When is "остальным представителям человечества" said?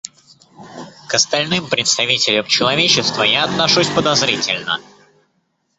1.13-3.21